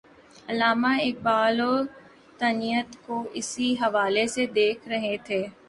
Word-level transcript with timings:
علامہ 0.49 0.87
اقبال 1.01 1.59
وطنیت 1.61 2.95
کو 3.05 3.23
اسی 3.33 3.73
حوالے 3.81 4.27
سے 4.27 4.45
دیکھ 4.55 4.87
رہے 4.89 5.15
تھے۔ 5.25 5.45